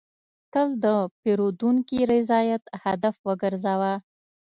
[0.51, 0.85] تل د
[1.21, 3.93] پیرودونکي رضایت هدف وګرځوه.